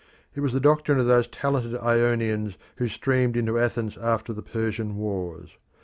[0.33, 4.95] It was the doctrine of those talented Ionians who streamed into Athens after the Persian
[4.97, 5.51] wars.